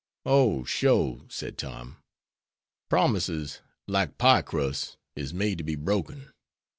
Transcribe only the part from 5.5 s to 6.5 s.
to be broken.